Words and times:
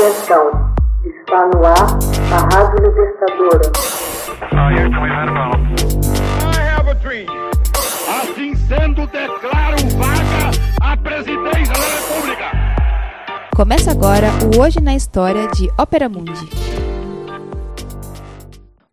Atenção, 0.00 0.72
está 1.04 1.46
no 1.48 1.62
ar 1.62 1.98
a 2.32 2.56
Rádio 2.56 2.88
Libertadora. 2.88 3.70
Assim 8.08 8.54
sendo, 8.54 9.06
declaro 9.08 9.76
vaga 9.98 10.50
a 10.80 10.96
presidência 10.96 11.74
da 11.74 11.86
República. 11.98 12.50
Começa 13.54 13.90
agora 13.90 14.28
o 14.56 14.62
Hoje 14.62 14.80
na 14.80 14.94
História 14.94 15.46
de 15.48 15.68
Ópera 15.78 16.08
Mundi. 16.08 16.48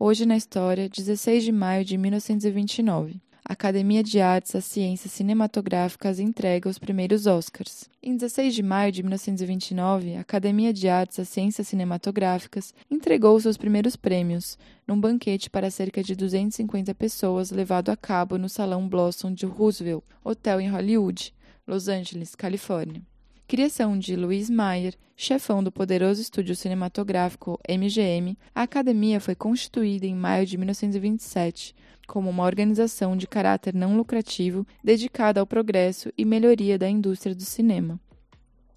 Hoje 0.00 0.24
na 0.24 0.38
História, 0.38 0.88
16 0.88 1.44
de 1.44 1.52
maio 1.52 1.84
de 1.84 1.98
1929. 1.98 3.23
Academia 3.46 4.02
de 4.02 4.22
Artes 4.22 4.54
e 4.54 4.62
Ciências 4.62 5.12
Cinematográficas 5.12 6.18
entrega 6.18 6.66
os 6.66 6.78
primeiros 6.78 7.26
Oscars. 7.26 7.90
Em 8.02 8.16
16 8.16 8.54
de 8.54 8.62
maio 8.62 8.90
de 8.90 9.02
1929, 9.02 10.16
a 10.16 10.20
Academia 10.20 10.72
de 10.72 10.88
Artes 10.88 11.18
e 11.18 11.26
Ciências 11.26 11.68
Cinematográficas 11.68 12.72
entregou 12.90 13.38
seus 13.38 13.58
primeiros 13.58 13.96
prêmios, 13.96 14.56
num 14.88 14.98
banquete 14.98 15.50
para 15.50 15.70
cerca 15.70 16.02
de 16.02 16.16
250 16.16 16.94
pessoas 16.94 17.50
levado 17.50 17.90
a 17.90 17.96
cabo 17.96 18.38
no 18.38 18.48
Salão 18.48 18.88
Blossom 18.88 19.30
de 19.30 19.44
Roosevelt, 19.44 20.02
hotel 20.24 20.58
em 20.62 20.70
Hollywood, 20.70 21.34
Los 21.66 21.86
Angeles, 21.86 22.34
Califórnia. 22.34 23.02
Criação 23.46 23.98
de 23.98 24.16
Louis 24.16 24.48
Mayer, 24.48 24.94
chefão 25.14 25.62
do 25.62 25.70
poderoso 25.70 26.22
estúdio 26.22 26.56
cinematográfico 26.56 27.60
MGM, 27.68 28.38
a 28.54 28.62
academia 28.62 29.20
foi 29.20 29.34
constituída 29.34 30.06
em 30.06 30.14
maio 30.14 30.46
de 30.46 30.56
1927 30.56 31.74
como 32.06 32.30
uma 32.30 32.44
organização 32.44 33.14
de 33.14 33.26
caráter 33.26 33.74
não 33.74 33.98
lucrativo 33.98 34.66
dedicada 34.82 35.40
ao 35.40 35.46
progresso 35.46 36.10
e 36.16 36.24
melhoria 36.24 36.78
da 36.78 36.88
indústria 36.88 37.34
do 37.34 37.44
cinema. 37.44 38.00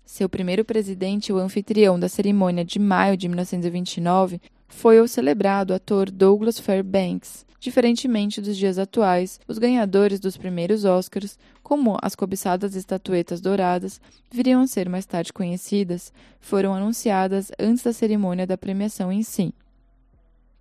Seu 0.06 0.28
primeiro 0.28 0.66
presidente, 0.66 1.32
o 1.32 1.38
anfitrião 1.38 1.98
da 1.98 2.10
cerimônia 2.10 2.64
de 2.64 2.78
maio 2.78 3.16
de 3.16 3.28
1929, 3.30 4.42
foi 4.68 5.00
o 5.00 5.08
celebrado 5.08 5.74
ator 5.74 6.12
Douglas 6.12 6.60
Fairbanks. 6.60 7.46
Diferentemente 7.60 8.40
dos 8.40 8.56
dias 8.56 8.78
atuais, 8.78 9.40
os 9.48 9.58
ganhadores 9.58 10.20
dos 10.20 10.38
primeiros 10.38 10.86
Oscars, 10.86 11.40
como 11.64 11.98
as 12.02 12.16
cobiçadas 12.16 12.76
estatuetas 12.76 13.42
douradas, 13.42 14.00
viriam 14.32 14.62
a 14.62 14.68
ser 14.68 14.88
mais 14.88 15.06
tarde 15.06 15.34
conhecidas, 15.34 16.14
foram 16.40 16.74
anunciadas 16.74 17.52
antes 17.58 17.84
da 17.84 17.92
cerimônia 17.92 18.46
da 18.46 18.58
premiação 18.58 19.12
em 19.12 19.24
si. 19.24 19.54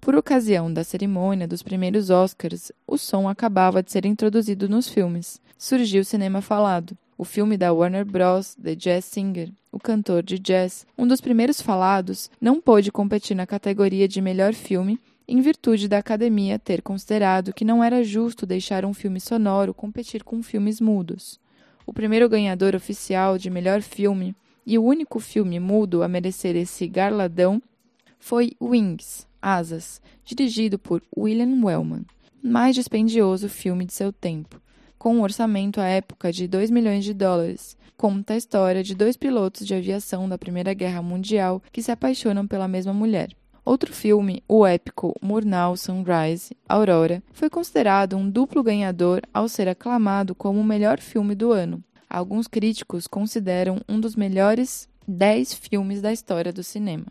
Por 0.01 0.15
ocasião 0.15 0.73
da 0.73 0.85
cerimônia 0.85 1.47
dos 1.47 1.63
primeiros 1.63 2.11
Oscars, 2.11 2.73
o 2.87 2.97
som 2.97 3.29
acabava 3.29 3.83
de 3.83 3.93
ser 3.93 4.07
introduzido 4.07 4.69
nos 4.69 4.89
filmes. 4.89 5.41
Surgiu 5.59 6.03
o 6.03 6.05
cinema 6.05 6.41
falado. 6.41 6.97
O 7.19 7.25
filme 7.25 7.57
da 7.57 7.73
Warner 7.73 8.05
Bros., 8.05 8.55
The 8.63 8.75
Jazz 8.75 9.05
Singer, 9.07 9.51
o 9.73 9.79
cantor 9.79 10.23
de 10.23 10.39
jazz, 10.39 10.87
um 10.99 11.07
dos 11.07 11.21
primeiros 11.21 11.63
falados, 11.63 12.31
não 12.41 12.61
pôde 12.61 12.93
competir 12.93 13.35
na 13.35 13.47
categoria 13.47 14.07
de 14.07 14.21
melhor 14.21 14.53
filme 14.53 15.01
em 15.29 15.41
virtude 15.41 15.89
da 15.89 15.99
academia 15.99 16.59
ter 16.59 16.83
considerado 16.83 17.53
que 17.53 17.65
não 17.65 17.83
era 17.83 18.05
justo 18.05 18.47
deixar 18.47 18.85
um 18.85 18.95
filme 18.95 19.19
sonoro 19.19 19.75
competir 19.75 20.23
com 20.23 20.43
filmes 20.43 20.81
mudos. 20.81 21.41
O 21.87 21.93
primeiro 21.93 22.29
ganhador 22.29 22.75
oficial 22.75 23.39
de 23.39 23.51
melhor 23.51 23.81
filme 23.81 24.37
e 24.65 24.79
o 24.79 24.85
único 24.85 25.19
filme 25.19 25.59
mudo 25.59 26.03
a 26.03 26.09
merecer 26.09 26.55
esse 26.55 26.87
garladão 26.87 27.63
foi 28.19 28.53
Wings, 28.61 29.27
Asas, 29.41 30.01
dirigido 30.25 30.79
por 30.79 31.03
William 31.17 31.65
Wellman, 31.65 32.05
mais 32.43 32.75
dispendioso 32.75 33.49
filme 33.49 33.85
de 33.85 33.93
seu 33.93 34.13
tempo, 34.13 34.61
com 35.07 35.19
um 35.19 35.23
orçamento 35.23 35.81
à 35.81 35.87
época 35.87 36.33
de 36.33 36.49
2 36.49 36.69
milhões 36.69 37.05
de 37.05 37.15
dólares. 37.15 37.77
Conta 37.97 38.35
a 38.35 38.37
história 38.37 38.83
de 38.83 38.93
dois 38.93 39.17
pilotos 39.17 39.65
de 39.65 39.73
aviação 39.73 40.29
da 40.29 40.37
Primeira 40.37 40.75
Guerra 40.75 41.01
Mundial 41.01 41.63
que 41.71 41.81
se 41.81 41.93
apaixonam 41.93 42.45
pela 42.45 42.67
mesma 42.67 42.93
mulher. 42.93 43.31
Outro 43.65 43.93
filme, 43.93 44.43
o 44.49 44.67
épico 44.67 45.15
Murnau 45.23 45.77
Sunrise, 45.77 46.57
Aurora, 46.69 47.23
foi 47.33 47.49
considerado 47.49 48.17
um 48.17 48.29
duplo 48.29 48.65
ganhador 48.65 49.23
ao 49.33 49.49
ser 49.49 49.69
aclamado 49.69 50.35
como 50.35 50.59
o 50.59 50.65
melhor 50.65 50.99
filme 50.99 51.37
do 51.37 51.53
ano. 51.53 51.81
Alguns 52.11 52.49
críticos 52.49 53.07
consideram 53.07 53.81
um 53.89 54.01
dos 54.01 54.17
melhores 54.17 54.89
10 55.07 55.55
filmes 55.55 56.03
da 56.03 56.13
história 56.13 56.53
do 56.53 56.65
cinema 56.65 57.07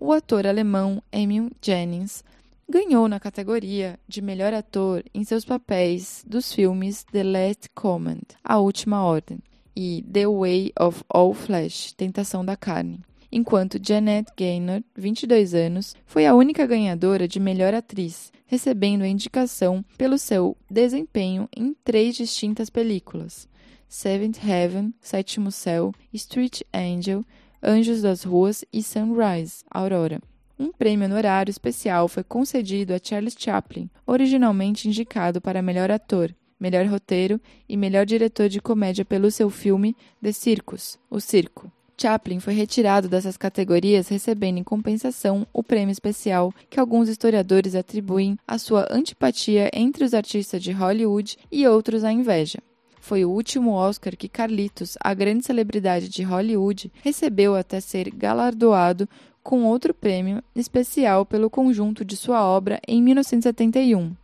o 0.00 0.12
ator 0.12 0.46
alemão 0.46 1.02
Emil 1.10 1.50
Jennings 1.60 2.22
ganhou 2.68 3.08
na 3.08 3.18
categoria 3.18 3.98
de 4.06 4.20
melhor 4.20 4.52
ator 4.52 5.02
em 5.14 5.24
seus 5.24 5.44
papéis 5.44 6.22
dos 6.26 6.52
filmes 6.52 7.02
The 7.04 7.22
Last 7.22 7.70
Command, 7.74 8.20
A 8.44 8.58
Última 8.58 9.02
Ordem, 9.02 9.38
e 9.74 10.04
The 10.12 10.26
Way 10.26 10.72
of 10.78 11.02
All 11.08 11.32
Flesh, 11.32 11.92
Tentação 11.92 12.44
da 12.44 12.56
Carne, 12.56 13.00
enquanto 13.32 13.80
Janet 13.82 14.30
Gaynor, 14.36 14.82
22 14.94 15.54
anos, 15.54 15.96
foi 16.04 16.26
a 16.26 16.34
única 16.34 16.66
ganhadora 16.66 17.26
de 17.26 17.40
melhor 17.40 17.72
atriz, 17.72 18.30
recebendo 18.44 19.02
a 19.02 19.08
indicação 19.08 19.82
pelo 19.96 20.18
seu 20.18 20.54
desempenho 20.70 21.48
em 21.56 21.74
três 21.82 22.16
distintas 22.16 22.68
películas: 22.68 23.48
Seventh 23.88 24.44
Heaven, 24.46 24.92
Sétimo 25.00 25.50
Céu, 25.50 25.94
Street 26.12 26.60
Angel, 26.74 27.24
Anjos 27.62 28.02
das 28.02 28.24
Ruas 28.24 28.62
e 28.70 28.82
Sunrise, 28.82 29.64
Aurora. 29.70 30.20
Um 30.58 30.72
prêmio 30.72 31.06
honorário 31.06 31.50
especial 31.50 32.08
foi 32.08 32.24
concedido 32.24 32.92
a 32.92 32.98
Charles 33.00 33.36
Chaplin, 33.38 33.88
originalmente 34.04 34.88
indicado 34.88 35.40
para 35.40 35.62
melhor 35.62 35.88
ator, 35.88 36.34
melhor 36.58 36.84
roteiro 36.86 37.40
e 37.68 37.76
melhor 37.76 38.04
diretor 38.04 38.48
de 38.48 38.60
comédia 38.60 39.04
pelo 39.04 39.30
seu 39.30 39.48
filme 39.50 39.94
The 40.20 40.32
Circus, 40.32 40.98
O 41.08 41.20
Circo. 41.20 41.70
Chaplin 41.96 42.40
foi 42.40 42.54
retirado 42.54 43.08
dessas 43.08 43.36
categorias, 43.36 44.08
recebendo 44.08 44.58
em 44.58 44.64
compensação 44.64 45.46
o 45.52 45.62
prêmio 45.62 45.92
especial 45.92 46.52
que 46.68 46.80
alguns 46.80 47.08
historiadores 47.08 47.76
atribuem 47.76 48.36
à 48.46 48.58
sua 48.58 48.88
antipatia 48.90 49.70
entre 49.72 50.04
os 50.04 50.12
artistas 50.12 50.60
de 50.60 50.72
Hollywood 50.72 51.36
e 51.52 51.66
outros 51.68 52.02
à 52.02 52.12
inveja 52.12 52.58
foi 53.08 53.24
o 53.24 53.30
último 53.30 53.72
Oscar 53.72 54.14
que 54.14 54.28
Carlitos, 54.28 54.98
a 55.00 55.14
grande 55.14 55.46
celebridade 55.46 56.10
de 56.10 56.22
Hollywood, 56.22 56.92
recebeu 57.02 57.56
até 57.56 57.80
ser 57.80 58.10
galardoado 58.10 59.08
com 59.48 59.64
outro 59.64 59.94
prêmio 59.94 60.44
especial 60.54 61.24
pelo 61.24 61.48
conjunto 61.48 62.04
de 62.04 62.18
sua 62.18 62.44
obra 62.44 62.78
em 62.86 63.02
1971. 63.02 64.14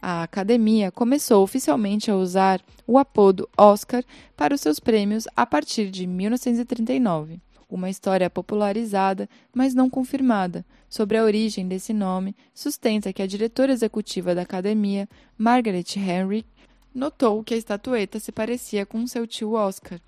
A 0.00 0.22
academia 0.22 0.92
começou 0.92 1.42
oficialmente 1.42 2.12
a 2.12 2.14
usar 2.14 2.62
o 2.86 2.96
apodo 2.96 3.48
Oscar 3.58 4.04
para 4.36 4.54
os 4.54 4.60
seus 4.60 4.78
prêmios 4.78 5.26
a 5.34 5.44
partir 5.44 5.90
de 5.90 6.06
1939. 6.06 7.40
Uma 7.68 7.90
história 7.90 8.30
popularizada, 8.30 9.28
mas 9.52 9.74
não 9.74 9.90
confirmada, 9.90 10.64
sobre 10.88 11.18
a 11.18 11.24
origem 11.24 11.66
desse 11.66 11.92
nome 11.92 12.32
sustenta 12.54 13.12
que 13.12 13.20
a 13.20 13.26
diretora 13.26 13.72
executiva 13.72 14.32
da 14.32 14.42
academia, 14.42 15.08
Margaret 15.36 15.96
Henry, 15.96 16.46
notou 16.94 17.42
que 17.42 17.54
a 17.54 17.56
estatueta 17.56 18.20
se 18.20 18.30
parecia 18.30 18.86
com 18.86 19.04
seu 19.08 19.26
tio 19.26 19.54
Oscar. 19.54 19.98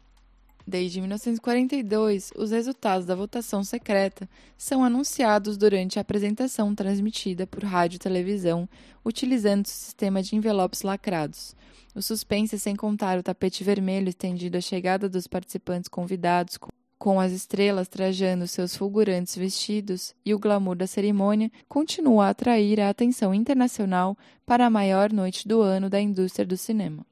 Desde 0.67 0.99
1942, 1.01 2.33
os 2.37 2.51
resultados 2.51 3.07
da 3.07 3.15
votação 3.15 3.63
secreta 3.63 4.29
são 4.57 4.83
anunciados 4.83 5.59
durante 5.59 5.99
a 5.99 6.03
apresentação 6.03 6.75
transmitida 6.75 7.47
por 7.47 7.63
rádio 7.63 7.97
e 7.97 7.99
televisão, 7.99 8.67
utilizando 9.05 9.67
o 9.67 9.69
sistema 9.69 10.23
de 10.23 10.35
envelopes 10.37 10.81
lacrados. 10.81 11.55
O 11.95 12.01
suspense 12.01 12.59
sem 12.59 12.75
contar 12.75 13.19
o 13.19 13.23
tapete 13.23 13.63
vermelho 13.63 14.09
estendido 14.09 14.57
à 14.57 14.61
chegada 14.61 15.09
dos 15.09 15.27
participantes 15.27 15.89
convidados 15.89 16.59
com 17.05 17.21
as 17.21 17.33
estrelas 17.33 17.87
trajando 17.87 18.49
seus 18.49 18.75
fulgurantes 18.75 19.37
vestidos 19.37 20.15
e 20.25 20.33
o 20.33 20.39
glamour 20.39 20.75
da 20.75 20.87
cerimônia, 20.87 21.53
continua 21.69 22.27
a 22.27 22.31
atrair 22.31 22.81
a 22.81 22.89
atenção 22.89 23.35
internacional 23.35 24.17
para 24.47 24.65
a 24.65 24.71
maior 24.71 25.13
noite 25.13 25.47
do 25.47 25.61
ano 25.61 25.91
da 25.91 26.01
indústria 26.01 26.47
do 26.47 26.57
cinema. 26.57 27.05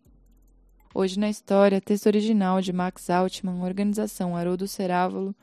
Hoje 0.94 1.18
na 1.18 1.30
história, 1.30 1.80
texto 1.80 2.04
original 2.04 2.60
de 2.60 2.70
Max 2.70 3.08
Altman, 3.08 3.62
organização 3.62 4.36
Haroldo 4.36 4.68
Cerávolo, 4.68 5.34